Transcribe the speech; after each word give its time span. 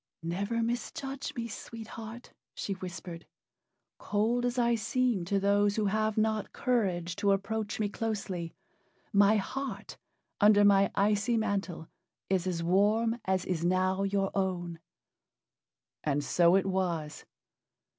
"Never 0.23 0.63
misjudge 0.63 1.35
me, 1.35 1.47
Sweet 1.47 1.89
Heart," 1.89 2.33
she 2.55 2.73
whispered. 2.73 3.27
"Cold 3.99 4.45
as 4.47 4.57
I 4.57 4.73
seem 4.73 5.25
to 5.25 5.39
those 5.39 5.75
who 5.75 5.85
have 5.85 6.17
not 6.17 6.53
courage 6.53 7.15
to 7.17 7.33
approach 7.33 7.79
me 7.79 7.87
closely, 7.87 8.55
my 9.13 9.35
heart, 9.35 9.97
under 10.39 10.65
my 10.65 10.91
icy 10.95 11.37
mantle, 11.37 11.87
is 12.31 12.47
as 12.47 12.63
warm 12.63 13.19
as 13.25 13.45
is 13.45 13.63
now 13.63 14.01
your 14.01 14.31
own." 14.35 14.79
And 16.03 16.23
so 16.23 16.55
it 16.55 16.65
was. 16.65 17.23